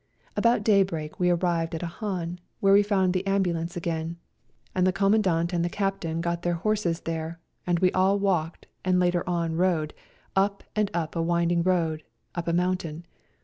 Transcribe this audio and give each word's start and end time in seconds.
About 0.35 0.63
daybreak 0.63 1.19
we 1.19 1.29
arrived 1.29 1.75
at 1.75 1.83
a 1.83 1.85
hahn, 1.85 2.39
where 2.59 2.73
we 2.73 2.81
found 2.81 3.13
the 3.13 3.27
ambulance 3.27 3.77
again, 3.77 4.17
and 4.73 4.87
the 4.87 4.91
Commandant 4.91 5.53
and 5.53 5.63
the 5.63 5.69
Captain 5.69 6.09
A 6.09 6.13
COLD 6.13 6.25
NIGHT 6.25 6.29
RIDE 6.29 6.31
95 6.31 6.37
got 6.37 6.41
their 6.41 6.53
horses 6.63 6.99
there, 7.01 7.39
and 7.67 7.77
we 7.81 7.91
all 7.91 8.17
walked, 8.17 8.65
and 8.83 8.99
later 8.99 9.23
on 9.29 9.57
rode, 9.57 9.93
up 10.35 10.63
and 10.75 10.89
up 10.95 11.15
a 11.15 11.21
winding 11.21 11.61
road, 11.61 12.01
up 12.33 12.47
a 12.47 12.51
mountain. 12.51 13.05